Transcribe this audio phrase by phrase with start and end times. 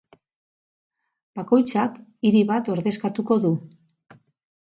[1.39, 1.99] Bakoitzak
[2.29, 3.51] hiri bat ordezkatuko du.